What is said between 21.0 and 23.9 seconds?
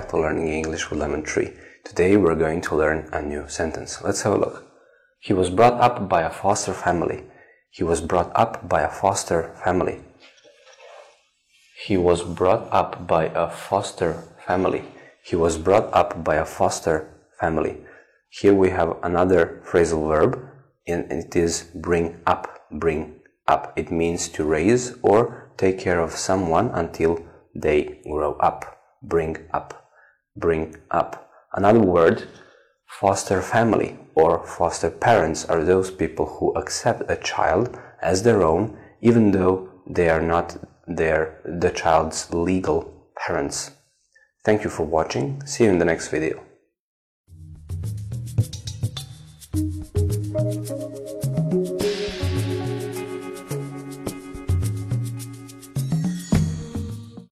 it is bring up, bring up.